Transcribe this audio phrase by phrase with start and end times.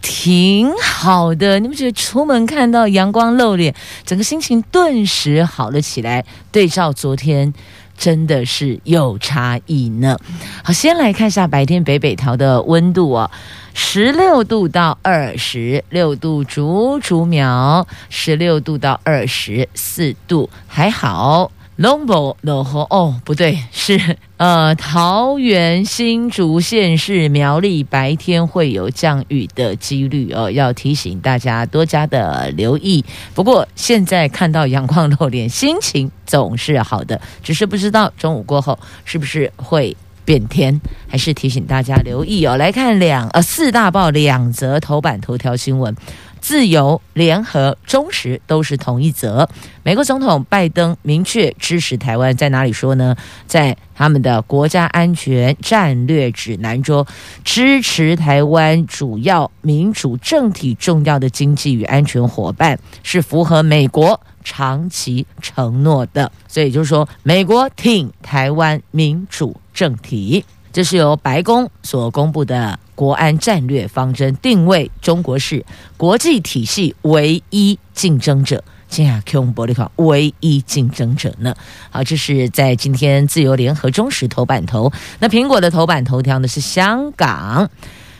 [0.00, 6.24] 挺好的，你们觉得出门看到阳光露脸，整个心情顿时好了起来。
[6.50, 7.52] 对照昨天，
[7.96, 10.16] 真的是有差异呢。
[10.62, 13.30] 好，先来看一下白天北北桃的温度哦，
[13.74, 21.50] 十六度到二十六度，竹竹苗十六度到二十四度，还好。
[21.78, 33.04] 龙博罗河哦，不对，是呃桃园新竹县市苗栗白天会有降雨的几率哦，要提醒大家多加的留意。
[33.32, 42.56] 不过现在看到阳光露脸，心情总是好的，只是不知道中午过后是不是会变天，还是提醒大家留意哦。
[42.56, 45.94] 来看两呃四大报两则头版头条新闻。
[46.40, 49.48] 自由、联合、忠实都是同一则。
[49.82, 53.16] 美国总统拜登明确支持台湾，在哪里说呢？
[53.46, 57.06] 在他们的国家安全战略指南中，
[57.44, 66.30] 支持台湾主要民主政体重要的经济与安全伙伴，是符合美国长期承诺的。
[66.46, 70.44] 所以就是说，美国挺台湾民主政体。
[70.72, 75.64] 这是由白宫所公布的国安战略方针，定位中国是
[75.96, 78.62] 国际体系唯一竞争者。
[78.88, 81.54] 今天空玻璃卡唯一竞争者呢？
[81.90, 84.90] 好，这是在今天自由联合中时头版头。
[85.18, 87.70] 那苹果的头版头条呢是香港，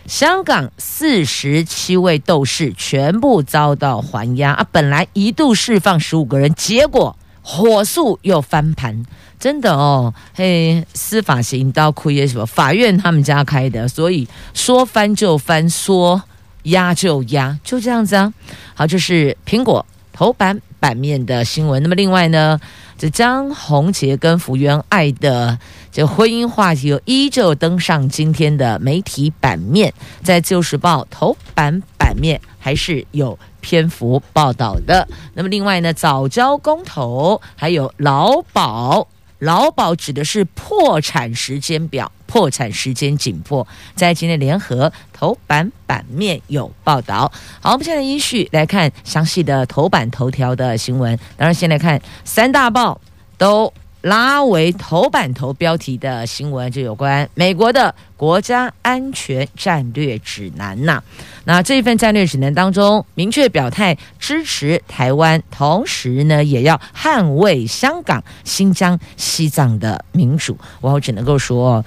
[0.06, 4.66] 香港四十七位斗士全部遭到还押啊！
[4.70, 9.04] 本来一度释放十五个人，结果火速又翻盘。
[9.38, 12.44] 真的哦，嘿，司法行到亏耶什么？
[12.44, 16.22] 法院他们家开的，所以说翻就翻，说
[16.64, 18.32] 压就压，就这样子啊。
[18.74, 21.82] 好，这是苹果头版版面的新闻。
[21.82, 22.58] 那么另外呢，
[22.98, 25.58] 这张宏杰跟福原爱的
[25.92, 29.94] 这婚姻话题，又依旧登上今天的媒体版面，
[30.24, 35.06] 在《旧时报》头版版面还是有篇幅报道的。
[35.34, 39.06] 那么另外呢，早教公投还有劳保。
[39.38, 47.30] 劳保指的是破产时间表，破产时间紧迫，在今天联合头版版面有报道。
[47.60, 51.16] 好，我们现在依序来看详细的头版头条的新闻。
[51.36, 53.00] 当然，先来看三大报
[53.36, 53.72] 都。
[54.02, 61.02] 拉为头版头标题的新闻，就有关美国的国家安全战略指南呐。
[61.44, 70.56] 那这一份战略指南当中，明确表态支持台湾，同时呢，也要捍卫香港、新疆、西藏的民主。
[70.80, 71.84] 我只能够说，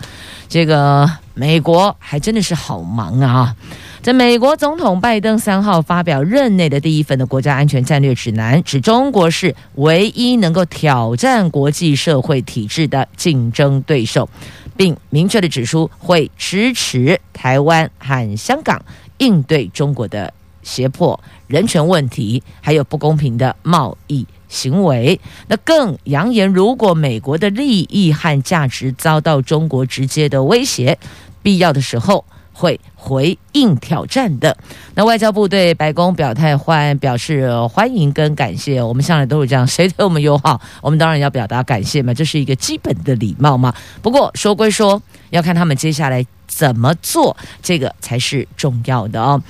[0.49, 3.55] 这个美国还真的是好忙啊。
[4.01, 14.27] 在美国总统拜登三号发表任内的第一份的国家安全战略指南，指中国是唯一能够挑战国际社会体制的竞争对手，
[14.75, 18.83] 并明确的指出会支持台湾和香港
[19.19, 20.33] 应对中国的
[20.63, 25.19] 胁迫、人权问题，还有不公平的贸易行为。
[25.47, 30.97] 那更扬言，如果美国的利益和价值遭到中国直接的威胁，
[31.43, 32.25] 必要的时候。
[32.61, 34.55] 会回应挑战的。
[34.93, 38.81] 那外交部对白宫表态欢表示欢迎跟感谢。
[38.81, 43.73] 我们向来都是这样，谁对我们友好，我们当然要表达感谢嘛，这是一个基本的礼貌嘛。
[44.03, 45.01] 不过说归说，
[45.31, 49.41] 要看他们接下来怎么做，这个才是重要的哦。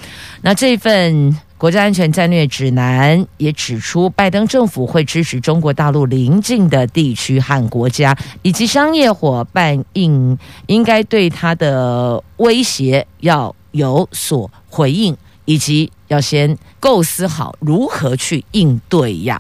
[0.42, 1.38] 那这份。
[1.62, 10.36] 国家安全战略指南也指出，拜登政府会支持中国大陆邻近的地区和国家以及商业伙伴，应
[10.66, 19.40] 应该对他的威胁要有所回应，以及要先构思好如何去应对呀。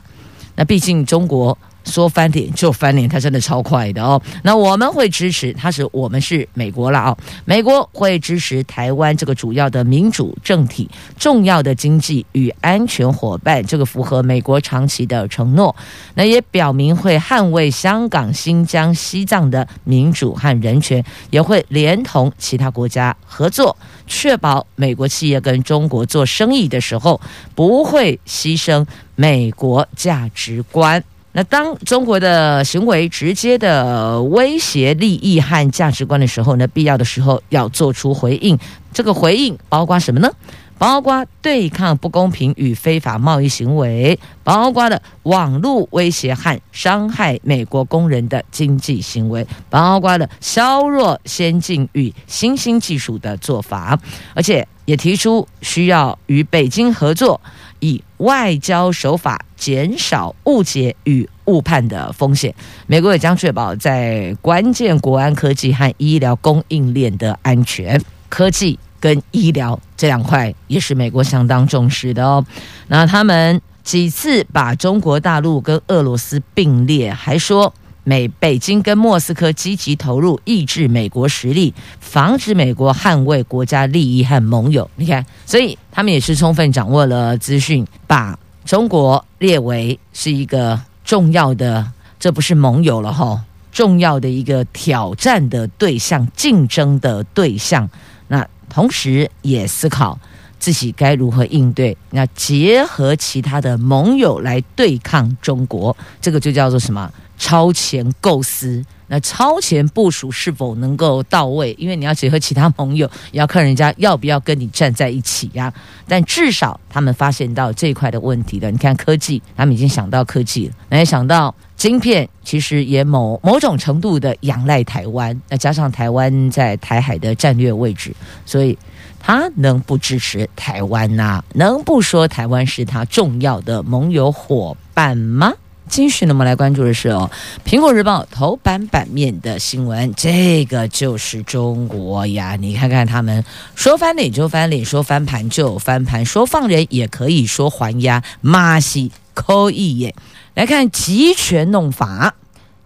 [0.55, 1.57] 那毕竟中国。
[1.83, 4.21] 说翻脸就翻脸，他真的超快的哦。
[4.43, 7.17] 那我们会支持，他是我们是美国了哦。
[7.45, 15.75] 美国会支持台湾这个主要的民主政体、重要的经济与安全伙伴，这个符合美国长期的承诺。
[16.15, 23.75] 那也表明会捍卫香港、新疆、西藏的民主和人权，也会连同其他国家合作，
[24.07, 27.19] 确保美国企业跟中国做生意的时候
[27.55, 28.85] 不会牺牲
[29.15, 31.03] 美国价值观。
[31.33, 38.59] 那当中国的行为直接的威胁利益和价值观的时候呢，必要的时候要做出回应。
[38.91, 40.29] 这个回应包括什么呢？
[40.77, 53.97] 包括对抗不公平与非法贸易行为，包括了网络威胁和伤害美国工人的经济行为，包括了削弱先进与新兴技术的做法，
[54.33, 57.39] 而且也提出需要与北京合作，
[57.81, 62.55] 以外交手法减少误解与误判的风险。
[62.87, 68.79] 美国也将确保在关键国安科技和医疗供应链的安全科技。
[69.01, 72.45] 跟医疗这两块也是美国相当重视的哦。
[72.87, 77.73] 那他们几次把中国大陆跟俄罗斯并列，还说
[78.03, 84.89] 美北京跟莫斯科积极投入抑制美国实力，防止美国捍卫国家利益和盟友。
[84.95, 97.89] 你看，所以他们也是充分掌握了资讯，把中国列为是一个重要的，这不是盟友了哈，重要的一个挑战的对象、竞争的对象。
[98.27, 100.17] 那同时也思考
[100.57, 107.11] 自己该如何应对，那结合其他的盟友来对抗中国，这个就叫做什么？
[107.41, 108.85] 超前构思。
[109.07, 111.75] 那超前部署是否能够到位？
[111.77, 115.73] 因为你要结合其他盟友，也要看人家要不要跟你站在一起呀、
[116.07, 118.69] 但至少他们发现到这一块的问题了。
[118.69, 125.41] 你看科技，他们已经想到科技了，那也想到晶片，其实也某某种程度的仰赖台湾。
[125.49, 128.15] 那加上台湾在台海的战略位置，
[128.45, 128.77] 所以
[129.19, 135.51] 他能不支持台湾呐、能不说台湾是他重要的盟友伙伴吗？
[135.91, 137.29] 继续呢，我们来关注的是哦，
[137.69, 142.55] 《苹果日报》头版版面的新闻，这个就是中国呀！
[142.55, 143.43] 你看看他们
[143.75, 150.15] 说翻脸就翻脸，说翻盘就翻盘，说放人也可以说还押，马西扣一耶！
[150.53, 152.35] 来看集权弄法，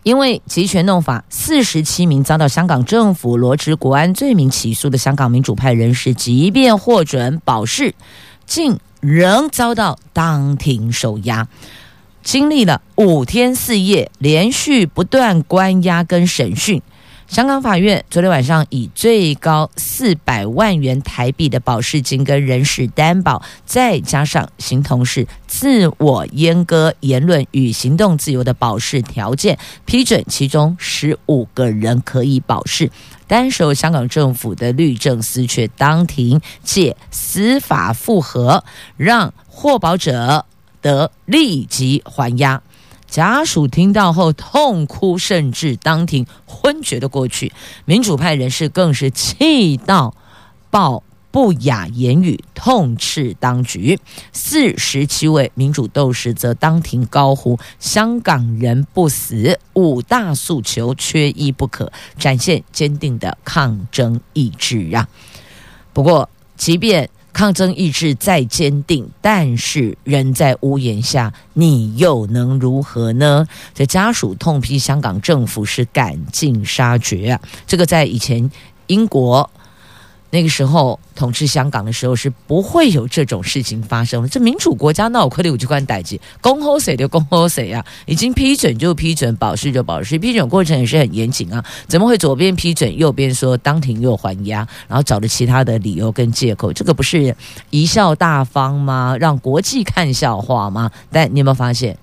[0.01, 7.93] 因为集权弄法，四十七名遭到香港政府罗织国安罪名起诉的香港民主派人士，即便获准保释，
[8.47, 11.47] 竟仍遭到当庭收押。
[12.25, 16.81] 经历了五天四夜连续不断关押跟审讯，
[17.27, 32.89] 香港法院昨天晚上以最高四百万元台币的保释金跟人事担保，再加上形同是自我阉割言论与行动自由的保释条件，批准其中十五个人可以保释，
[33.27, 38.63] 单手香港政府的律政司却当庭借司法复核，
[38.97, 40.47] 让获保者。
[40.85, 42.61] 得立即还押，
[43.07, 47.51] 家属听到后痛哭，甚至当庭昏厥的过去。
[47.85, 50.13] 民主派人士更是气到
[50.69, 51.01] 爆
[51.31, 53.99] 不雅言语，痛斥当局。
[54.31, 65.09] 四十七位民主斗士则当庭高呼：“香港人不死，五大诉求缺一不可”，展现坚定的抗争意志啊！
[65.93, 73.45] 不过，即便抗争意志再坚定，但是人在屋檐下，你又能如何呢？
[73.73, 77.41] 这家属痛批香港政府是赶尽杀绝啊！
[77.67, 78.49] 这个在以前
[78.87, 79.49] 英国。
[80.35, 84.27] 那个时候统治香港的时候是不会有这种事情发生的。
[84.27, 87.85] 这民主国家闹亏的，我就关代志，恭贺谁就恭贺谁啊！
[88.05, 91.63] 已经批准就批准，保释就保释，批准过程也是很严谨啊。
[91.87, 96.73] 怎么会左边批准，右边说当庭又还押，然后找了其他的理由跟借口？
[96.73, 97.33] 这个不是
[97.71, 99.15] 贻笑大方吗？
[99.17, 100.91] 让国际看笑话吗？
[101.09, 101.97] 但你有没有发现，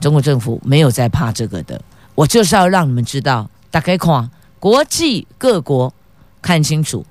[0.00, 1.78] 中国政府没有在怕这个的？
[2.14, 5.92] 我就是要让你们知道，大概看国际各国
[6.40, 7.04] 看清楚。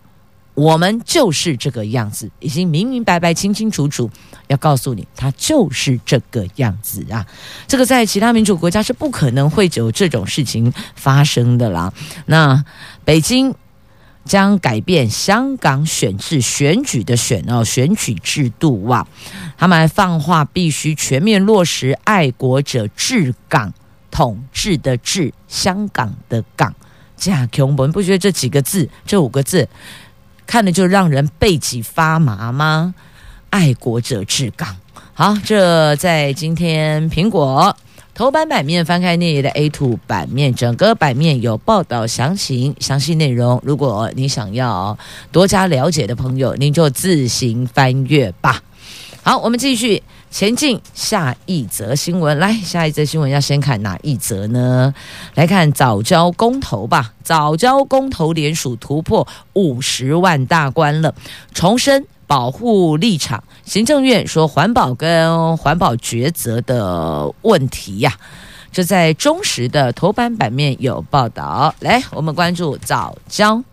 [0.58, 4.10] 我们就是这个样子，已经明明白白、清清楚楚，
[4.48, 7.24] 要告诉你，他就是这个样子啊！
[7.68, 11.94] 这个在其他民主国家是不可能会有这种事情发生的啦。
[12.26, 12.66] 那
[13.06, 13.54] 北京
[14.26, 19.08] 将改变香港选制选举的选哦选举制度哇，
[19.60, 23.72] 他们还放话必须全面落实爱国者治港
[24.10, 26.74] 统治的治香港的港。
[27.16, 29.70] 这样，我们不觉得这几个字，这五个字。
[30.48, 32.96] 看了就让人背脊发麻吗？
[33.50, 34.76] 爱国者治港。
[35.14, 37.76] 好，这在今天苹果
[38.14, 43.62] 头版版面翻开那页的 A two 版面，整个版面有报道详情详细内容。
[43.64, 44.98] 如果你想要
[45.32, 48.64] 多加了解的朋友，您就自行翻阅吧。
[49.22, 50.02] 好，我们继续。
[50.30, 54.94] 前进下一则新闻，来，下一则新闻要先看哪一则呢？
[55.34, 57.14] 来看早教公投吧。
[57.24, 61.16] 早教公投联署突破五十万大关了，
[61.54, 63.44] 重申保护立场。
[63.66, 71.74] 行政院说环保跟环保抉择的问题呀、啊，这在中时的头版版面有报道。
[71.80, 73.64] 来，我们关注藻礁。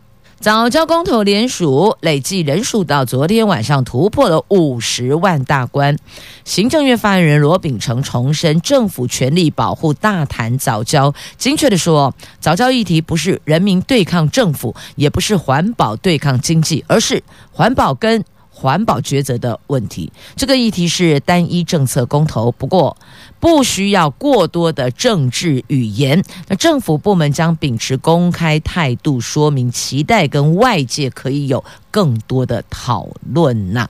[0.45, 5.97] 早教公投联署累计人数到昨天晚上突破了五十万大关。
[6.45, 11.15] 行政院发言人罗秉成重申，政府全力保护大谈早教。
[11.39, 18.23] 精确地说，早教议题不是人民对抗政府，也不是环保对抗经济，而是环保跟
[18.57, 22.97] 环保抉择的问题，这个议题是单一政策公投，不过
[23.41, 26.23] 不需要过多的政治语言。
[26.47, 33.89] 那政府部门将秉持公开态度，说明期待跟外界可以有更多的讨论呐。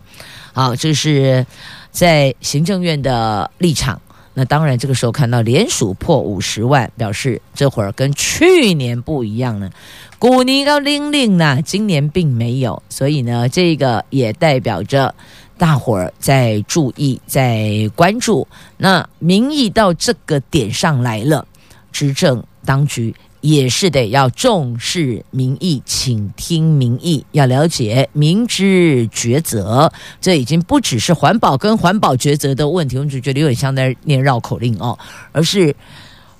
[0.54, 1.44] 好，这是
[1.90, 4.00] 在行政院的立场。
[4.35, 9.71] 那当然，这个时候看到联署破五十万，表示这会儿跟去年不一样了。
[10.19, 15.14] 古尼高玲玲呢，今年并没有，所以呢，这个也代表着
[15.57, 18.47] 大伙儿在注意、在关注。
[18.76, 21.47] 那民意到这个点上来了，
[21.93, 23.14] 执政当局。
[23.44, 29.92] 也是得要重视民意，倾听民意，要了解民之抉择。
[30.18, 34.98] 这已经不只是环保跟环保抉择的问题，我们就觉得有点像在念绕口令哦，
[35.32, 35.76] 而是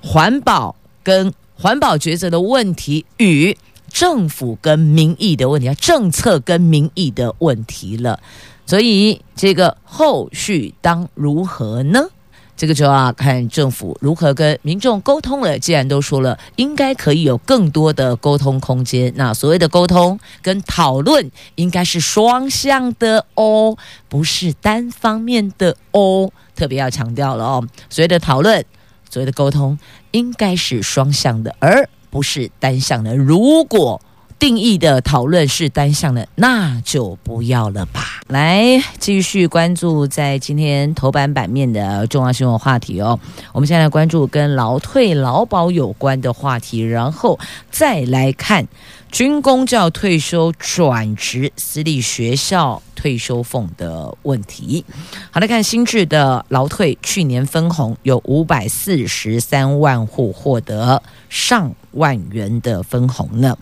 [0.00, 3.54] 环保跟环保抉择的问题与
[3.90, 8.18] 政府跟民意的问题，政策跟民意的问题了。
[8.64, 12.08] 所以这个后续当如何呢？
[12.56, 15.58] 这个就要看政府如何跟民众沟通了。
[15.58, 19.12] 既然都说了，应该可以有更多的沟通空间。
[19.16, 23.76] 那所谓的沟通跟讨论，应该是双向的哦，
[24.08, 26.30] 不是单方面的哦。
[26.54, 28.64] 特别要强调了哦，所谓的讨论，
[29.11, 29.76] 所谓的沟通，
[30.12, 33.16] 应该是双向的，而不是单向的。
[33.16, 34.00] 如果
[34.38, 38.21] 定义的讨论是单向的，那就不要了吧。
[38.29, 43.19] 来继续关注在今天头版版面的重要新闻话题哦。
[43.53, 47.38] 我们现在关注跟劳退劳保有关的话题，然后
[47.71, 48.67] 再来看
[49.11, 54.85] 军公教退休转职私立学校退休俸的问题。
[55.31, 63.57] 好，来看新制的劳退，去年分红有五百四十三万户获得上万元的分红呢。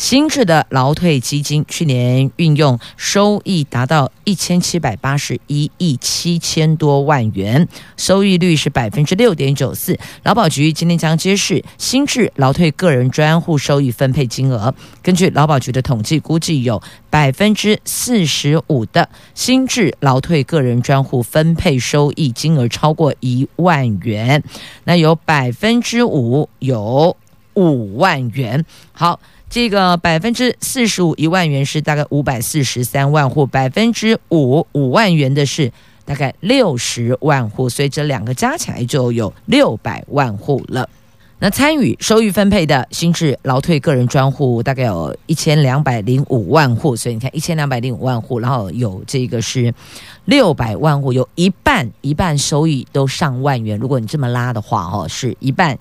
[0.00, 9.98] 新制的劳退基金去年运用收益达到一千七百八十一亿七千多万元，收益率是百分之六点九四。
[10.22, 14.74] 劳保局今天将揭示新制劳退个人专户收益分配金额。
[15.02, 24.42] 根据劳保局的统计，估计有百分之四十五的新制劳退个人专户分配收益金额超过一万元，
[24.84, 27.14] 那有百分之五有
[27.52, 28.64] 五万元。
[28.92, 29.20] 好。
[29.50, 35.72] 这个百分之四十五一万元是大概五百四十三万户，百分之五五万元的是
[36.04, 40.88] 大概六十万户，所以这两个加起来就有六百万户了。
[41.40, 49.74] 那参与收益分配的新制劳退个人专户大概有一千两百零五万户，所以你看一千两百零五万户，然后有这个是
[50.26, 53.76] 六百万户，有一半一半收益都上万元。
[53.76, 55.76] 如果你这么拉的话，哦，是一半。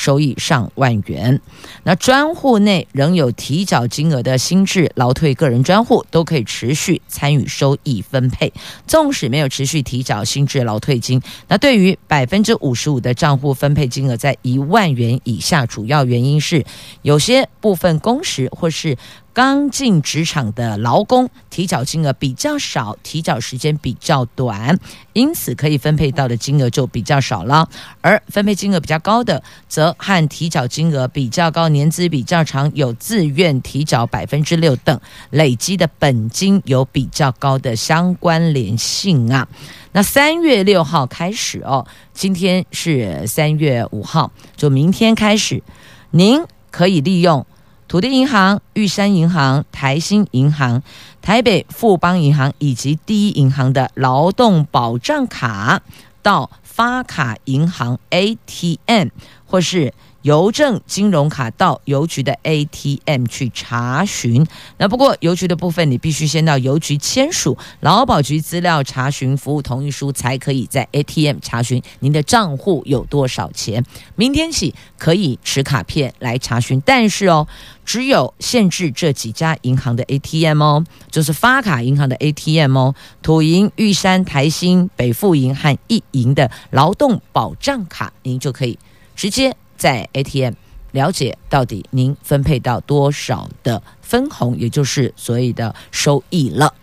[0.00, 1.38] 收益上万元，
[1.82, 8.50] 那专户内仍有提缴金额的新制劳退个人专户都可以持续参与收益分配。
[8.86, 16.64] 纵使没有持续提缴新制劳退金，那对于百分之五十五的账户分配金额在一万元以下，主要原因是
[17.02, 18.96] 有些部分工时或是。
[19.32, 24.78] 刚进职场的劳工提缴金额比较少，提缴时间比较短，
[25.12, 27.68] 因此可以分配到的金额就比较少了。
[28.00, 39.46] 而分配金额比较高的，则和提缴金额比较高、年资比较长、有自愿提缴百分之六等累积的本金有比较高的相关联性啊。
[39.92, 45.62] 那三月六号开始哦，今天是三月五号，就明天开始，
[46.10, 47.46] 您可以利用。
[47.90, 50.80] 土地银行、玉山银行、台新银行、
[51.20, 55.82] 台北富邦银行以及第一银行的劳动保障卡
[56.22, 59.08] 到发卡银行 ATM
[59.44, 59.92] 或是。
[60.22, 64.46] 邮政金融卡到邮局的 ATM 去查询，
[64.76, 73.84] 那不过邮局的部分，你必须先到邮局签署劳保局资料查询服务同意书，才可以在 ATM 查询您的账户有多少钱。
[74.14, 77.48] 明天起可以持卡片来查询，但是哦，
[77.86, 88.78] 只有限制这几家银行的 ATM 哦，就是发卡银行的 ATM 哦，土银、玉山、台新、北富银和一银的劳动保障卡，您就可以
[89.16, 89.56] 直接。
[89.80, 90.52] 在 ATM
[90.92, 96.74] 了解到底您分配到多少的分红，也就是所谓的收益了。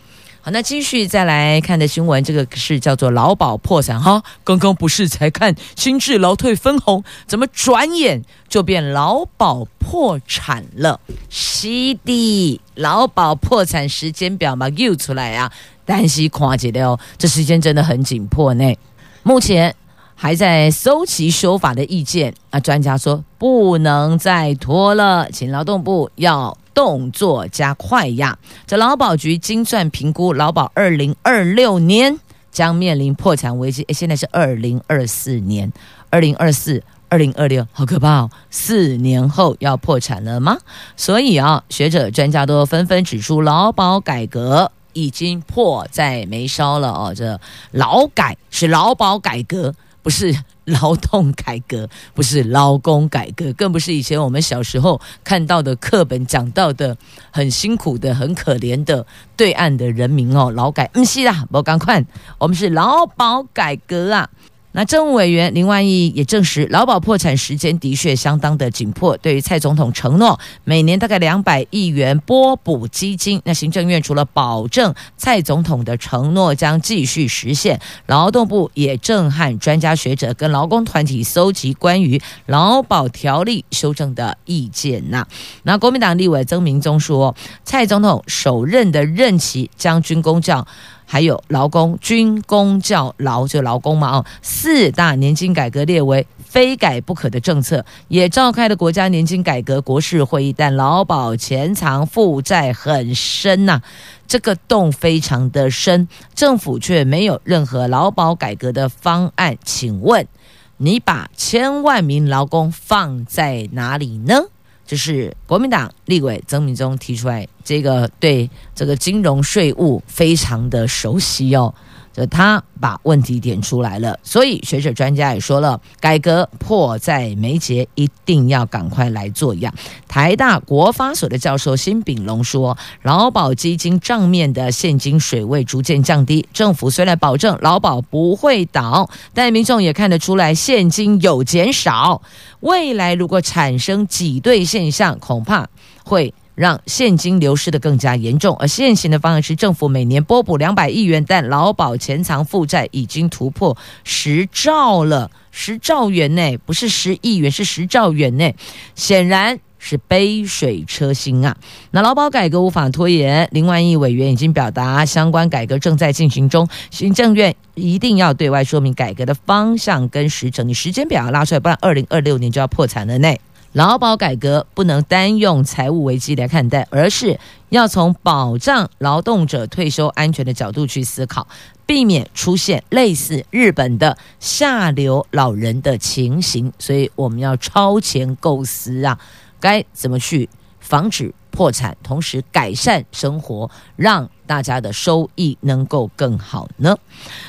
[0.42, 4.24] 好，那继续再来看的新闻，这个是叫做劳保破产哈。
[4.44, 11.00] 刚刚不是才看新制劳退分红，怎么转眼就变劳保破产了？
[11.30, 11.68] 是
[12.04, 15.52] 的，劳保破产时间表嘛又出来啊，
[15.86, 18.76] 但是看起来哦，这时间真的很紧迫呢。
[19.24, 19.76] 目前
[20.18, 26.58] 还在搜集修法的意见啊，专家说不能再拖了，请劳动部要。
[26.78, 28.38] 动作加快呀！
[28.68, 32.20] 这劳保局精算评估，劳保二零二六年
[32.52, 33.82] 将面临破产危机。
[33.88, 35.74] 诶，现在是二零二四年，
[36.12, 38.30] 二零二四、二零二六，好可怕哦！
[38.52, 40.56] 四年后要破产了吗？
[40.96, 47.12] 所以啊，学者专家都纷纷指出，劳保改革已经迫在眉梢了哦。
[47.16, 49.74] 这劳改是劳保改革，
[50.08, 50.34] 不是。
[50.68, 56.98] 劳动改革 不是劳工改革，更不是以前我们小时候看到的课本讲到的
[57.32, 59.06] 很辛苦的、很可怜的
[59.38, 60.52] 对岸的人民哦。
[60.52, 62.04] 劳改，不是啦，不赶快，
[62.38, 64.30] 我们是劳保改革啊。
[64.78, 69.18] 那政务委员林万亿也证实，劳保破产时间的确相当的紧迫。
[69.18, 85.26] 对于蔡总统承诺每年大概两百亿元拨补基金，那行政院除了保证蔡总统的承诺将继续实现，劳动部也正和专家学者跟劳工团体搜集关于劳保条例修正的意见呐。
[85.64, 90.68] 那国民党立委曾明宗说，蔡总统首任的任期将军公教。
[91.10, 103.82] 还有劳工、军工教劳，就劳工嘛哦，四大年金改革列为非改不可的政策，也召开了国家年金改革国是会议，但劳保潜藏负债很深呐、
[104.28, 110.28] 这个洞非常的深，政府却没有任何劳保改革的方案，请问
[110.76, 114.44] 你把千万名劳工放在哪里呢？
[114.88, 121.76] 这是国民党立委曾明宗提出来，这个对这个金融税务非常的熟悉哦。
[122.18, 129.72] 就他把问题点出来了，所以学者专家也说了，改革迫在眉睫，一定要赶快来做样。
[130.08, 142.24] 台大国发所的教授辛炳龙说，劳保基金账面的现金水位逐渐降低，政府虽然保证劳保不会倒，但民众也看得出来现金有减少。
[142.62, 145.68] 未来如果产生挤兑现象，恐怕
[146.04, 146.34] 会。
[146.58, 158.52] 让现金流失得更加严重，而现行的方案是政府每年拨补两百亿元，但劳保潜藏负债已经突破十兆了，十兆元呢，不是十亿元，是十兆元呢，
[158.96, 161.56] 显然是杯水车薪啊。
[161.92, 173.32] 那劳保改革无法拖延，林万亿委员已经表达相关改革正在进行中，行政院一定要对外说明改革的方向跟时程，你时间表要拉出来，不然二零二六年就要破产了呢。
[173.74, 181.48] 劳保改革不能单用财务危机来看待，而是要从保障劳动者退休安全的角度去思考，
[181.86, 186.72] 避免出现类似日本的下流老人的情形。
[186.80, 189.20] 所以我们要超前构思啊，
[189.60, 190.50] 该怎么去
[190.80, 196.96] 防止破产，同时改善生活，让大家的收益能够更好呢？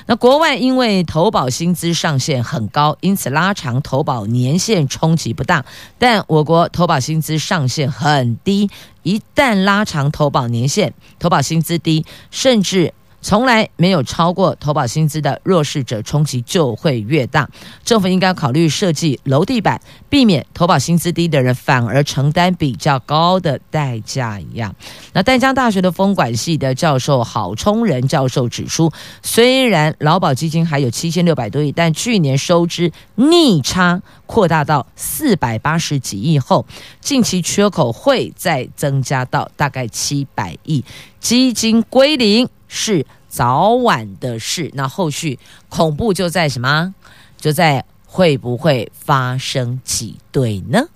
[0.07, 5.62] 那国外因为投保薪资上限很高，因此拉长投保年限冲击不大。
[5.99, 8.71] 但我国投保薪资上限很低，
[9.03, 12.94] 一旦拉长投保年限，投保薪资低，甚至。
[13.20, 17.48] 从来没有超过投保薪资的弱势者冲击就会越大。
[17.85, 24.74] 政府应该考虑设计楼地板，避免投保薪资低的人反而承担比较高的代价一样。
[25.12, 28.90] 那淡江大学的风管系的教授郝聪仁教授指出，
[29.22, 36.64] 虽然劳保基金还有七千六百多亿，但去年收支逆差扩大到四百八十几亿后，
[37.00, 40.85] 近期缺口会再增加到大概七百亿，
[41.18, 42.48] 基金归零。
[42.68, 46.94] 是早晚的事，那后续恐怖就在什么？
[47.37, 50.87] 就在会不会发生挤兑呢？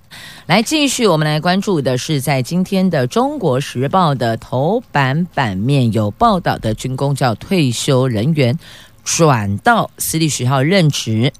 [0.46, 8.58] 来，继续我们来关注的是，在今天的《中国时报》的头版版面有报道的军公教退休人员
[9.04, 11.32] 转到私立学校任职，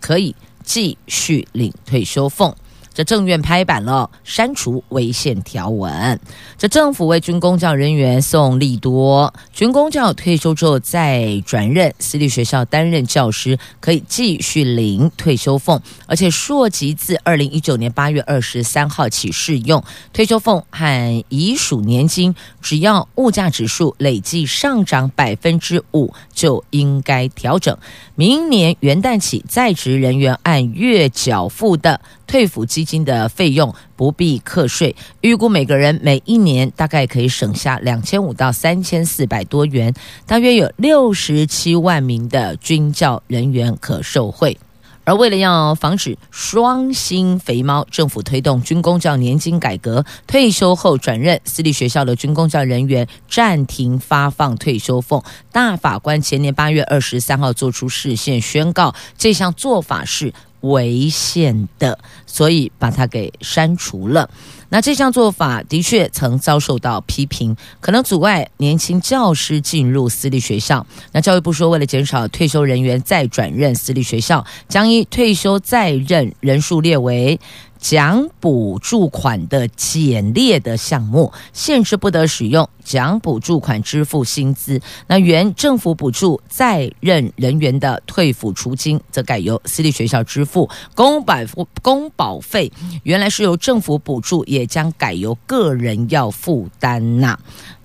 [0.00, 2.54] 可以继续领退休俸。
[2.98, 6.18] 这政院拍板了，删除违宪条文。
[6.56, 19.80] 这政府为军公教人员送利多，军公教退休之后再转任私立学校担任教师，可以继续领退休俸，而且溯及自二零一九年八月二十三号起适用。
[20.12, 27.78] 退休俸和遗属年金，只要物价指数累计上涨百分之五，就应该调整。
[28.16, 32.00] 明年元旦起，在职人员按月缴付的。
[32.28, 39.92] 退抚基金的费用不必课税，预估每个人每一年大概可以省下两千五到三千四百多元，
[40.26, 44.56] 大约有六十七万名的军教人员可受惠。
[45.04, 55.24] 而为了要防止双薪肥猫，政府推动军公教年金改革，退休后转任私立学校的军公教人员暂停发放退休俸。
[55.50, 64.28] 大法官前年八月二十三号作出释宪宣告，这项做法是违宪的，所以把它给删除了。
[64.70, 70.86] 那这项做法的确曾遭受到批评，可能阻碍年轻教师进入私立学校。
[71.12, 77.40] 那教育部说，为了减少退休人员再转任私立学校，将以退休再任人数列为
[77.78, 84.80] 奖补助款的减列的项目，限制不得使用奖补助款支付薪资。
[85.06, 90.68] 那原政府补助在任人员的退抚除金，则改由私立学校支付。
[90.94, 91.36] 公保
[91.80, 92.70] 公保费
[93.04, 97.38] 原来是由政府补助，也将改由个人要负担呐。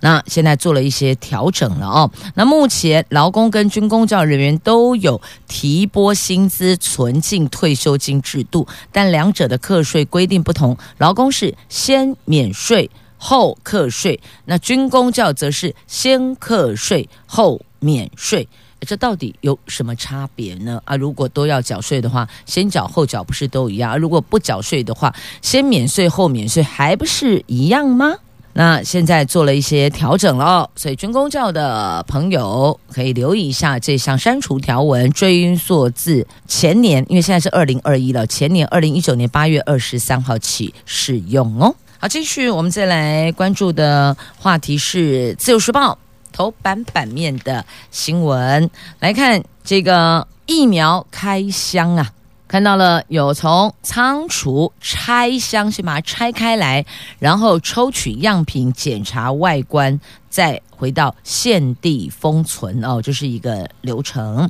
[0.04, 2.12] 那现在做了一些调整了哦。
[2.36, 10.78] 那目前劳工跟军公教人员都有提拨薪资存进退休金制度，但两者的课税规定不同。
[10.98, 18.46] 劳工是先免税后课税，那军公教则是先课税后免税。
[18.86, 20.82] 这到底有什么差别呢？
[20.84, 23.92] 啊，如果都要缴税的话，先缴后缴不是都一样？
[23.92, 28.14] 啊，如果不缴税的话，先免税后免税还不是一样吗？
[28.56, 41.76] 那现在做了一些调整了，所以军公教的朋友可以留意一下这项删除条文，追溯自前年，因为现在是二零二一了，前年二零一九年八月二十三号起适用哦。
[41.98, 45.94] 好，继续我们再来关注的话题是《自由时报》
[46.32, 52.12] 头版版面的新闻，来看这个疫苗开箱啊。
[52.54, 56.86] 看到了，有从仓储拆箱，先把它拆开来，
[57.18, 64.48] 然后抽取样品检查外观，再回到现地封存哦，这、是一个流程。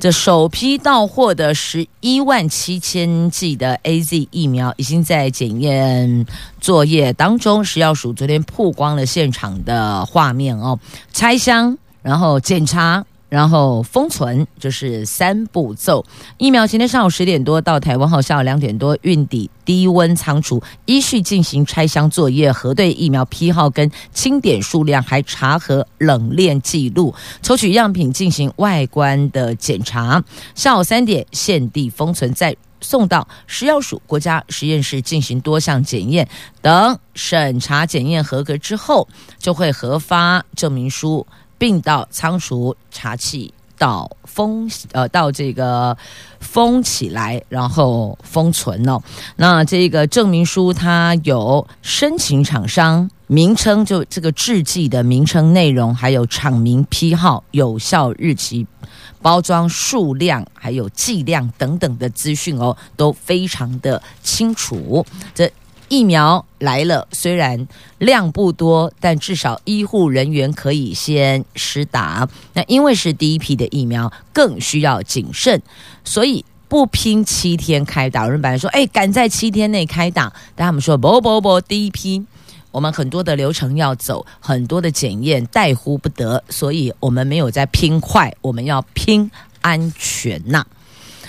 [0.00, 6.26] 这首批到货的十一万七千剂的 AZ 疫苗，已经在检验
[6.60, 7.64] 作业当中。
[7.64, 10.76] 食药署昨天曝光了现场的画面哦，
[11.12, 13.04] 拆箱，然后检查。
[13.34, 16.06] 然后封存就是三步骤。
[16.38, 30.22] 疫苗今天上午十点多到台湾后，下午两点多运抵低温仓储，依序进行拆箱作业，核对疫苗批号跟清点数量，还查核冷链记录，抽取样品进行外观的检查。
[30.54, 36.28] 下午三点现地封存，再送到食药署国家实验室进行多项检验。
[36.62, 39.08] 等审查检验合格之后，
[39.40, 41.26] 就会核发证明书。
[41.64, 45.96] 并到仓储查气，到封呃到这个
[46.38, 49.00] 封起来，然后封存哦。
[49.36, 58.66] 那这个证明书它有申请厂商名称，就这个制剂的名称、内容，还有厂名、批号、有效日期、
[59.22, 65.06] 包装数量，还有剂量等等的资讯哦，都非常的清楚。
[65.34, 65.50] 这。
[65.88, 67.68] 疫苗来了，虽然
[67.98, 72.28] 量不多，但至少医护人员可以先施打。
[72.54, 75.60] 那因为是第一批的疫苗，更需要谨慎，
[76.04, 78.24] 所以不拼七天开打。
[78.24, 82.24] 有人本来说，哎，赶在七天内开打，但他们说不不不，第一批
[82.70, 90.66] 我们很多的流程要走，很多的检验怠忽不得，所以我们没有在拼快，我们要拼安全呐、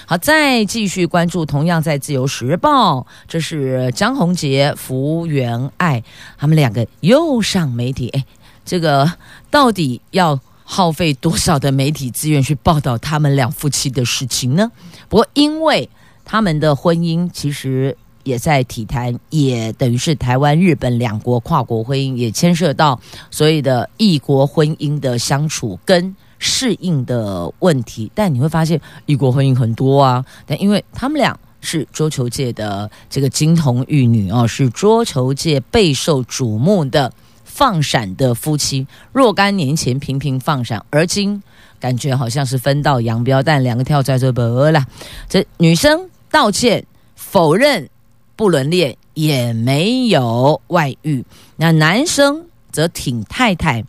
[0.07, 6.03] 好，再继续关注，同样在《自由时报》，这是江宏杰、福原爱
[6.37, 8.09] 他们两个又上媒体。
[8.09, 8.23] 哎，
[8.63, 9.11] 这个
[9.49, 14.71] 到底要耗费多少的媒体资源去报道他们两夫妻的事情呢？
[15.09, 15.89] 不过，因为
[16.23, 26.15] 他们的婚姻其实也在体坛，也等于是台湾、日本两国跨国婚姻，也牵涉到所谓的异国婚姻的相处跟。
[26.45, 30.23] 适应的问题，但你会发现异国婚姻很多啊。
[30.45, 37.11] 但因为他们俩是桌球界的这个金童玉女哦，是桌球界备受瞩目的
[37.43, 38.85] 放闪的夫妻。
[39.11, 41.41] 若干年前频频放闪，而今
[41.79, 43.41] 感觉好像是分道扬镳。
[43.41, 44.85] 但两个跳出来就不了。
[45.27, 47.89] 这女生道歉否认
[48.35, 51.25] 不伦恋，也没有外遇。
[51.55, 53.83] 那男生则挺太太。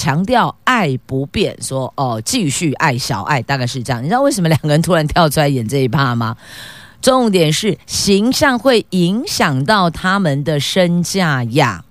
[0.00, 4.02] 强调爱不变，说哦，继续爱小爱，大概是这样。
[4.02, 6.34] 你知道为什么两个人突然跳出来演这一趴吗？
[7.02, 11.84] 重点是形象会影响到他们的身价呀。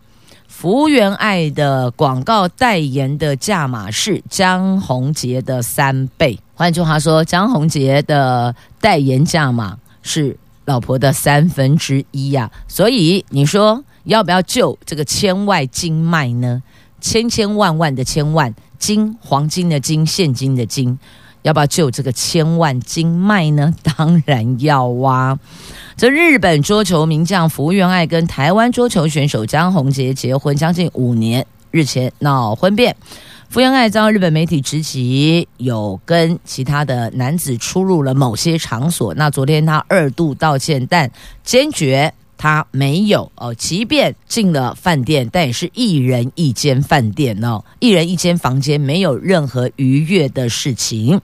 [0.48, 16.64] 福原爱的广告代言的价码是江宏杰的三倍，换句话说，江宏杰的代言价码是老婆的三分之一呀、所以你说要不要救这个千万金脉呢？
[17.00, 20.98] 千千万万的千万金，黄金的金，现金的金。
[21.44, 23.74] 要不要就这个千万金卖呢？
[23.82, 25.40] 当然要哇、啊！
[25.96, 32.94] 这日本桌球名将福原爱跟台湾桌球选手江宏杰结婚将近五年，日前闹婚变，
[33.48, 39.14] 福原爱遭日本媒体指责有跟其他的男子出入了某些场所。
[39.14, 41.10] 那昨天他二度道歉，但
[41.46, 42.14] 坚决。
[42.40, 51.20] 他没有哦，即便进了饭店，但也是一人一间饭店哦，一人一间房间，没有任何逾越的事情。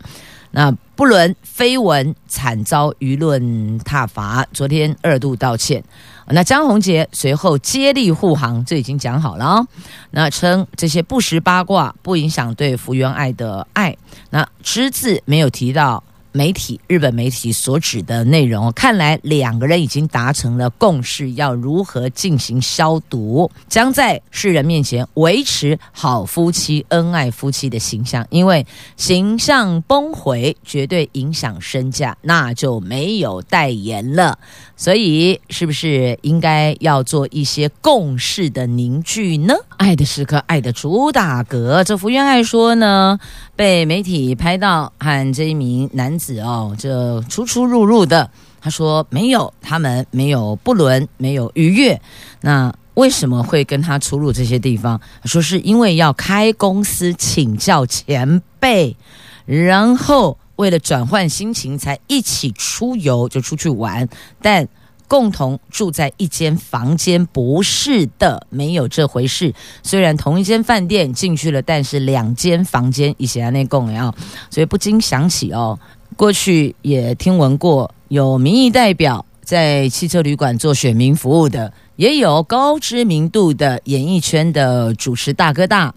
[0.52, 5.82] 那不伦绯闻惨遭舆论挞伐，昨天二度道歉。
[6.28, 9.68] 那张宏杰随后接力护航，这已经讲好了哦。
[10.12, 13.96] 那称这些不实八卦不影响对福原爱的爱，
[14.32, 16.04] 那只字没有提到。
[16.36, 28.28] 媒体日本媒体所指的内容，看来两个人已经达成了共识，要如何进行消毒，将在世人面前维持好夫妻、恩爱夫妻的形象。
[28.30, 28.68] 因为
[28.98, 34.38] 形象崩毁，绝对影响身价，那就没有代言了。
[34.78, 39.54] 所以，是不是应该要做一些共识的凝聚呢？
[39.78, 41.82] 爱的时刻，爱的主打歌。
[41.84, 43.18] 这福原爱说呢，
[43.56, 48.30] 被媒体拍到和这一名男子哦，这出出入入的。
[48.60, 52.02] 他说没有，他们没有不伦，没有逾越。
[52.42, 55.00] 那为什么会跟他出入这些地方？
[55.24, 58.98] 说是因为要开公司请教前辈，
[59.46, 60.38] 然后。
[60.56, 64.08] 为了转换心情，才一起出游，就出去玩，
[64.42, 64.68] 但
[65.08, 69.54] 共同住在一间房间，不是的，没有这回事。
[69.84, 74.14] 虽然同一间饭店进去了，但是两间房间一起在那共聊，
[74.50, 75.78] 所以不禁想起哦，
[76.16, 85.94] 过去也听闻过有民意代表在汽车旅馆做选民服务的，也有高知名度的演艺圈的主持大哥大。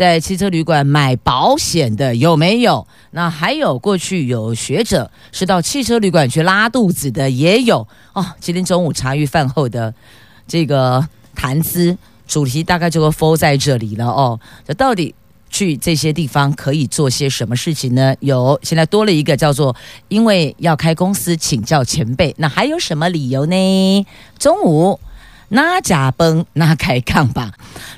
[0.00, 2.86] 在汽车旅馆买保险的有没有？
[3.10, 8.24] 那还有过去有学者是到汽车旅馆去拉肚子的也有哦。
[8.40, 9.92] 今天中午茶余饭后的
[10.48, 11.94] 这个谈资
[12.26, 14.40] 主题大概就会 f 在这里了哦。
[14.66, 15.14] 这到底
[15.50, 18.16] 去这些地方可以做些什么事情呢？
[18.20, 19.76] 有现在多了一个叫做
[20.08, 24.06] 因为要开公司请教前辈，那还有什么理由呢？
[24.38, 24.98] 中午
[25.50, 27.52] 那甲崩那开杠吧，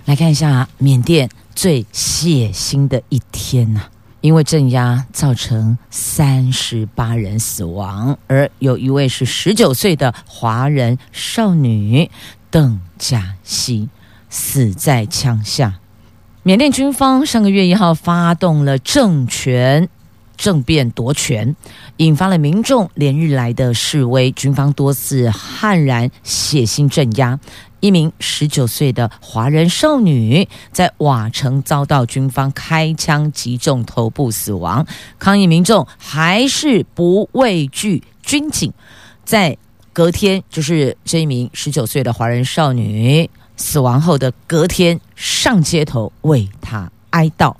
[0.04, 1.30] 来看一下缅甸。
[1.54, 3.90] 最血腥的一天呐、啊，
[4.22, 12.10] 因为镇压造成三十八人死亡，而有一位是十九岁的华人少女
[12.50, 13.90] 邓佳熙
[14.30, 15.74] 死在枪下。
[16.42, 19.90] 缅甸军方上个月一号发动了政权
[20.42, 21.54] 政变夺权，
[21.98, 27.38] 引发了民众连日来的示威，军方多次悍然血腥镇压。
[27.78, 34.84] 一名十九岁的华人少女在瓦城遭到军方开枪击中头部死亡，
[35.16, 38.72] 抗议民众还是不畏惧军警，
[39.24, 39.56] 在
[39.92, 47.54] 隔天，就是这一名十九岁的华人少女死亡后的隔天，上街头为她哀悼。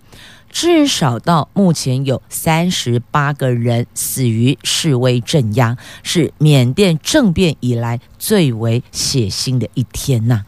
[0.52, 10.44] 至少到目前有三十八个人死于示威镇压，是缅甸政变以来最为血腥的一天呐。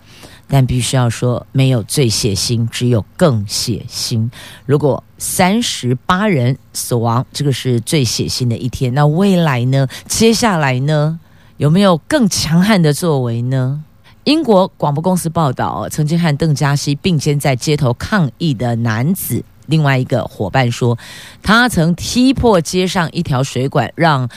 [0.46, 4.30] 但必须要说，没有最血腥，只有更血腥。
[4.66, 9.88] 如果三十八人死亡，这个是最血腥的一天，那未来呢？
[10.06, 11.18] 接下来呢？
[11.56, 13.82] 有没有更强悍的作为呢？
[14.24, 19.42] 英国广播公司报道，曾经和邓佳熙并肩在街头抗议的男子。
[19.66, 20.98] 另外一个伙伴说，
[21.42, 24.28] 他曾踢破街上一条水管，让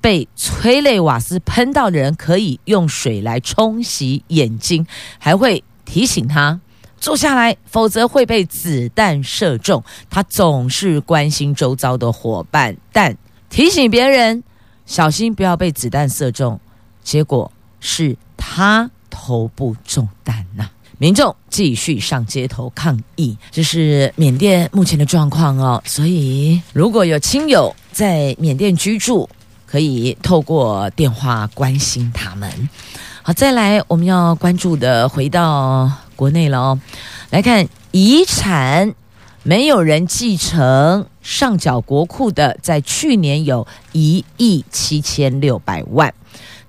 [0.00, 4.86] 被催泪瓦斯喷到的人可以用水来冲洗眼睛，
[5.18, 6.60] 还会提醒他
[6.98, 9.82] 坐下来，否则会被子弹射中。
[10.10, 13.16] 他总是关心周遭的伙伴，但
[13.48, 14.42] 提醒别人
[14.86, 16.60] 小心不要被子弹射中，
[17.02, 20.70] 结果是他头部中弹了、
[21.04, 25.82] 民众继续上街头抗议，这是缅甸目前的状况哦。
[25.84, 29.28] 所以，如果有亲友在缅甸居住，
[29.66, 32.50] 可以透过电话关心他们。
[33.22, 36.80] 好，再来我们要关注的，回到国内了哦。
[37.28, 38.94] 来看遗产，
[39.42, 46.14] 没有人继承上缴国库的，在去年有一亿七千六百万。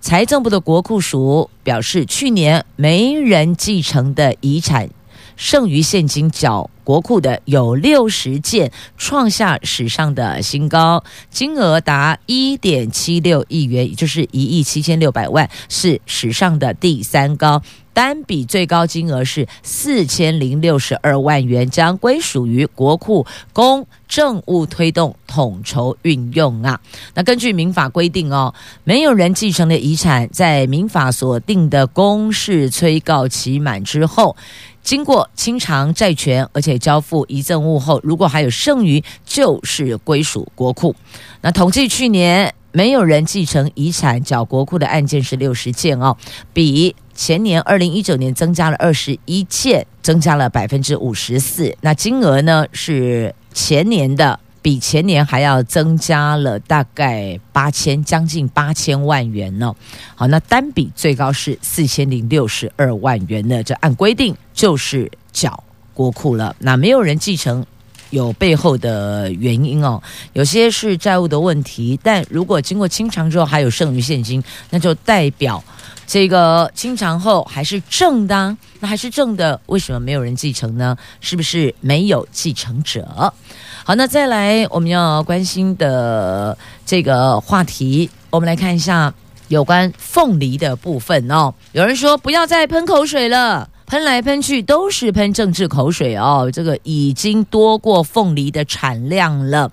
[0.06, 4.88] 财政部的国库署表示，去年没人继承的遗产
[5.36, 17.64] 剩余现金缴国库的有六十件，创下史上的新高，金额达一点七六亿元，也就是一亿七千六百万，是史上的第三高。
[17.96, 26.78] 单笔最高金额是四千零六十二万元，将归属于国库，供政务推动统筹运用啊。
[27.14, 28.54] 那根据民法规定哦，
[28.84, 34.36] 没有人继承的遗产，在民法所定的公示催告期满之后，
[34.84, 40.94] 经过清偿债权，而且交付遗赠物后，如果还有剩余，就是归属国库。
[41.40, 46.18] 那统计去年没有人继承遗产缴国库的案件是六十件哦，
[46.52, 46.94] 比。
[47.16, 51.74] 前年二零一九年增加了二十一件，增加了百分之五十四。
[51.80, 59.74] 那金额呢是前年的，比前年还要增加了大概八千，将近八千万元呢。
[60.14, 63.64] 好，那单笔最高是四千零六十二万元呢。
[63.64, 66.54] 这按规定就是缴国库了。
[66.60, 67.66] 那没有人继承，
[68.10, 70.04] 有背后的原因哦。
[70.34, 75.64] 有些是债务的问题，但如果经过清偿之后还有剩余现金，那就代表。
[76.08, 80.96] 这个清偿后还是正的，那还是正的，为什么没有人继承呢？
[81.20, 83.34] 是不是没有继承者？
[83.84, 89.14] 好，那再来我们要关心的这个话题，我们来看一下
[89.48, 91.54] 有关凤梨的部分哦。
[91.72, 96.50] 有人说不要再喷口水了，喷来喷去都是喷政治口水哦。
[96.52, 99.72] 这个已经多过凤梨的产量了，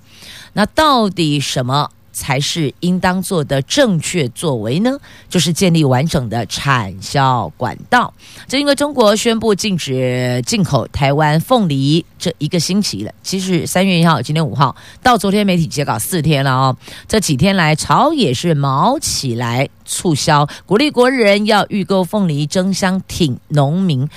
[0.54, 1.90] 那到底什么？
[2.12, 4.96] 才是应当做的正确作为呢，
[5.28, 8.12] 就是建立完整的产销管道。
[8.46, 16.76] 这因为中国宣布禁止进口台湾凤梨这一个星期了，其实三月一号，今天五号到昨天媒体截稿四天了哦。
[17.08, 24.08] 这几天来，朝野是卯起来促销，鼓励国人要预购凤梨，争相挺农民。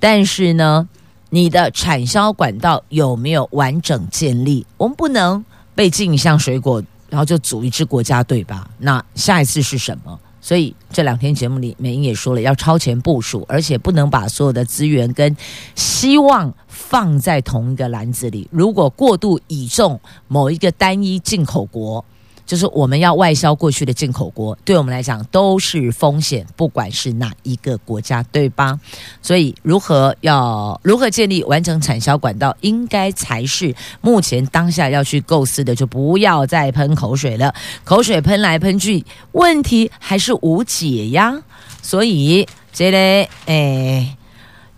[0.00, 0.88] 但是呢，
[1.30, 4.66] 你的产销管道有没有完整建立？
[4.76, 6.82] 我们不能被禁一项水果。
[7.14, 8.68] 然后就组一支国家队吧。
[8.78, 10.18] 那下一次是什么？
[10.40, 15.36] 所以这两天节目里，美英也说了，要超前部署，而且不能把所有的资源跟
[15.76, 18.48] 希望放在同一个篮子里。
[18.50, 22.04] 如果过度倚重某一个单一进口国，
[22.46, 28.78] 就是我们要外销过去的进口国，对我们来讲都是风险，不管是哪一个国家，对吧？
[29.22, 37.54] 所以，如何要如何建立完整产销管道，应该才是目前当下要去构思的，就不要再喷口水了。
[37.82, 41.42] 口水喷来喷去，问题还是无解呀。
[41.80, 44.16] 所以，这类诶，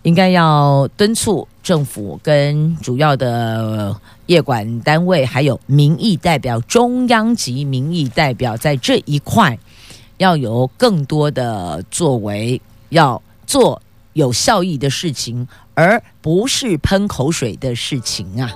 [0.03, 3.95] 应该要敦促政府跟主要的。
[4.27, 9.57] 业管单位还有民意代表，中央级民意代表在这一块
[10.17, 13.81] 要有更多的作为，要做
[14.13, 18.53] 有效益的事情，而不是喷口水的事情啊。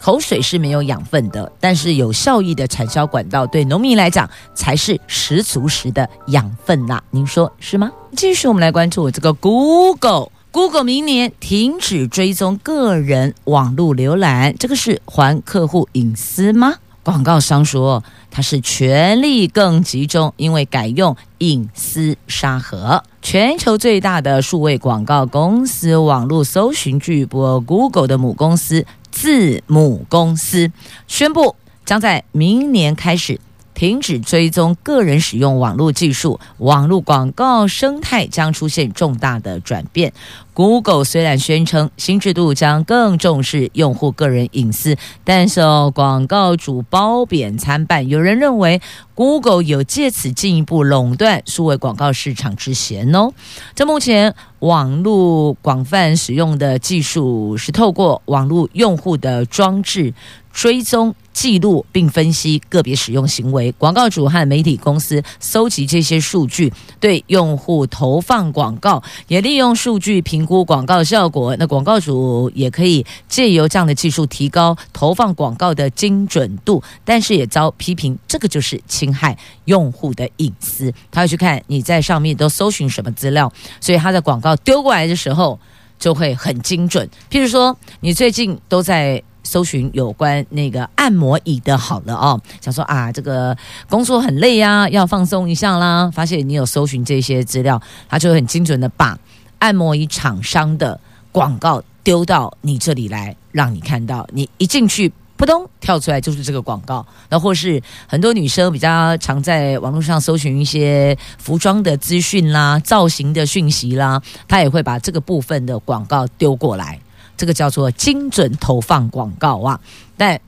[0.00, 7.92] 口水是没有养分的，但是有效益的产销管道对农民来讲才是十足十的养分呐、您说是吗？
[8.16, 10.30] 继续，我们来关注这个 Google。
[10.52, 16.74] Google 明年停止追踪个人网络浏览，这个是还客户隐私吗？
[17.02, 23.02] 广告商说他是权力更集中，因为改用隐私沙盒。
[23.22, 30.70] 全球最大的数位广告公司网络搜寻巨擘 Google 的母公司字母公司
[31.08, 33.40] 宣布，将在明年开始。
[33.74, 40.12] 停止追踪个人使用网络技术，网络广告生态将出现重大的转变。
[40.54, 45.62] Google 虽然宣称新制度将更重视用户个人隐私，但是
[45.94, 48.06] 广告主褒贬参半。
[48.06, 48.82] 有人认为
[49.14, 53.32] Google 有借此进一步垄断数位广告市场之嫌哦。
[53.74, 60.12] 这目前网络广泛使用的技术是透过网络用户的装置
[60.52, 61.14] 追踪。
[61.32, 71.56] 记录并分析个别使用行为，广告主和媒体公司搜集这些数据，对用户投放广告，也利用数据评估广告效果。
[71.58, 80.92] 那广告主也可以借由这样的技术提高投放广告的精准度，但是也遭批评，这个就是侵害用户的隐私。
[81.10, 85.58] 他会去看你在上面都搜寻什么资料，所以他的广告丢过来的时候
[85.98, 87.08] 就会很精准。
[87.30, 89.20] 譬如说，你最近都在。
[89.42, 93.56] 搜寻有关那个按摩椅的，好了哦，想说啊，这个
[93.88, 96.10] 工作很累呀，要放松一下啦。
[96.10, 99.18] 发现你有搜寻这些资料，他就很精准的把
[99.58, 100.98] 按摩椅厂商的
[101.30, 104.26] 广告丢到你这里来，让你看到。
[104.32, 107.04] 你一进去，扑通跳出来就是这个广告。
[107.28, 116.98] 那或是很多女生比较常在网络上搜寻一些服装的资讯啦、造型的讯息啦，她也会把这个部分的广告丢过来。
[117.42, 119.80] 这个叫做精准投放广告啊。
[120.16, 120.40] 但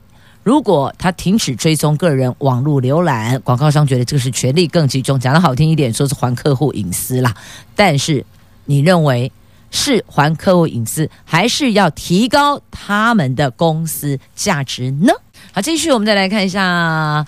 [0.43, 7.35] 如果他停止追踪个人网络浏览，广告商觉得这个是权力更集中，讲得好听一点，说是还客户隐私啦。
[7.75, 8.25] 但是
[8.63, 9.29] 你认为
[9.71, 15.11] 是还客户隐私，还是要提高他们的公司价值呢？
[15.51, 17.25] 好，继续我们再来看一下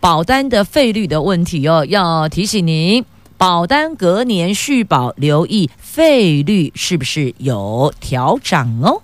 [0.00, 1.84] 保单的费率的问题哦。
[1.86, 3.04] 要提醒您，
[3.36, 9.02] 保单隔年续保，留意费率是不是有调涨哦。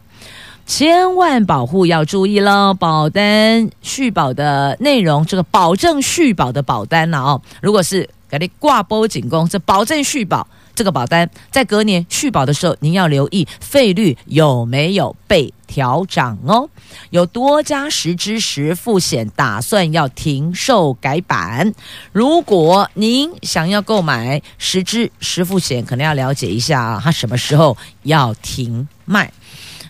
[0.64, 7.42] 千万保护要注意了，保单续保的内容，这个保证续保的保单了哦。
[7.60, 16.68] 如果是给你挂波警工，这保证续保这个保单在隔年续保的时候，您要留意费率有没有被调涨哦。
[17.10, 21.72] 有多家实支实付险打算要停售改版，
[22.10, 29.32] 如果您想要购买实支实付险，可能要了解一下啊，它什么时候要停卖。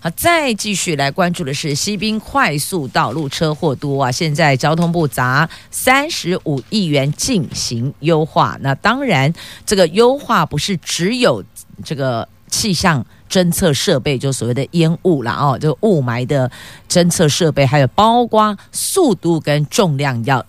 [0.00, 4.12] 好，再继续来关注的是西滨快速道路车祸多啊！
[4.12, 8.56] 现在交通部砸三十五亿元进行优化。
[8.60, 9.32] 那当然，
[9.66, 11.42] 这个优化不是只有
[11.84, 16.50] 这个气象侦测设备，就所谓的烟雾了哦，就雾霾的
[16.88, 20.44] 侦测设备，还有包括速度跟重量要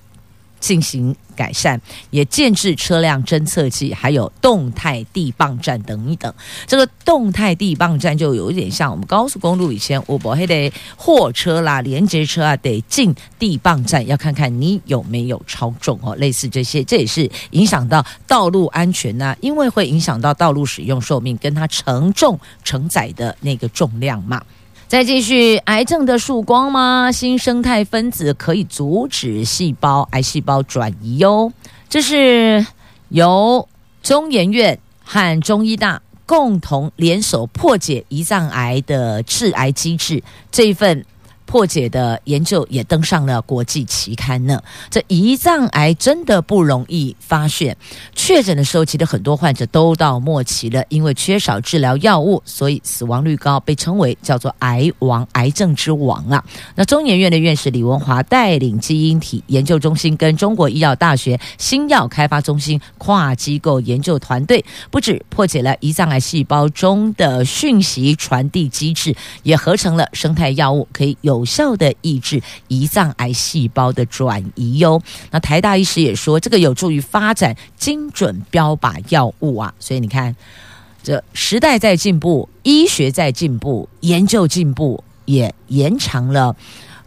[0.59, 1.79] 进行改善，
[2.09, 6.33] 也建置车辆侦测器，还有动态地磅站等一等。
[6.67, 16.15] 这个动态地磅站就有一点像我们高速公路以前，我不还得货车啦、连接车啊，得进地磅站，要看看你有没有超重哦。
[16.15, 24.43] 类似这些，这也是影响到道路安全呐、因为会影响到道路使用寿命，跟它承重承载的那个重量嘛。
[24.89, 27.11] 再继续，癌症的曙光吗？
[27.11, 31.53] 新生态分子可以阻止细胞癌细胞转移哟。
[31.87, 32.65] 这是
[33.09, 33.69] 由
[34.01, 41.05] 中研院和中医大共同联手破解胰脏癌的致癌机制这一份。
[41.49, 44.61] 破解的研究也登上了国际期刊呢。
[44.91, 47.75] 这胰脏癌真的不容易发现，
[48.13, 56.45] 确诊的时候，其实很多患者都到末期了，因为缺少治疗药物，所以死亡率高，被称为叫做“癌王”、“癌症之王”啊。
[56.75, 71.38] 那中研院的院士李文华带领基因体研究中心跟中国医药大学新药开发中心跨机构研究团队，不止破解了胰脏癌细胞中的讯息传递机制，也合成了生态药物，可以有。
[71.39, 75.01] 有效的抑制胰脏癌细胞的转移哟。
[75.31, 79.73] 那台大医师也说，这个有助于发展精准标靶药物啊。
[79.79, 80.35] 所以你看，
[81.01, 86.57] 这时代在进步，医学在进步，研究进步，也延长了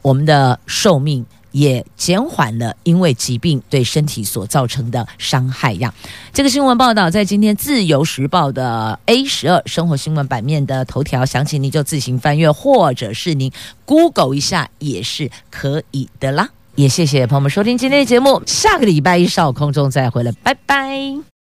[0.00, 1.26] 我们的寿命。
[1.52, 5.94] 也减缓了因为疾病对身体所造成的伤害呀。
[6.32, 13.52] 这个新闻报道在今天《自由时报》的 A 十二生活新闻版面的头条，详情您就自行翻阅，或者是您
[13.84, 16.48] Google 一下也是可以的啦。
[16.74, 21.31] 也谢谢朋友们收听今天的节目，下个礼拜一上午空中再会了，拜拜。